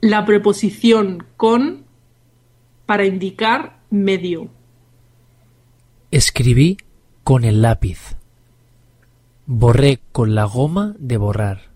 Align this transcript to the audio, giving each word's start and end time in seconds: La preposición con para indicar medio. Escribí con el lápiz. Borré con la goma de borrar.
La 0.00 0.24
preposición 0.24 1.26
con 1.36 1.84
para 2.84 3.04
indicar 3.04 3.80
medio. 3.90 4.50
Escribí 6.10 6.76
con 7.24 7.44
el 7.44 7.62
lápiz. 7.62 8.16
Borré 9.46 10.00
con 10.12 10.34
la 10.34 10.44
goma 10.44 10.94
de 10.98 11.16
borrar. 11.16 11.75